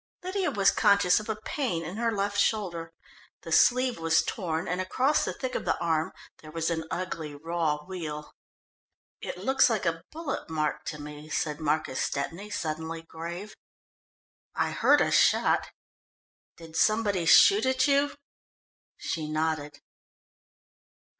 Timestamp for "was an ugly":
6.49-7.35